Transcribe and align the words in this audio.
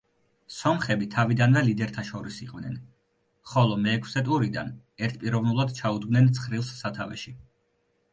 სომხები 0.53 1.07
თავიდანვე 1.15 1.61
ლიდერთა 1.65 2.03
შორის 2.07 2.39
იყვნენ, 2.45 2.79
ხოლო 3.51 3.77
მეექვსე 3.83 4.23
ტურიდან 4.31 4.71
ერთპიროვნულად 5.09 5.75
ჩაუდგნენ 5.81 6.31
ცხრილს 6.39 6.73
სათავეში. 6.79 7.35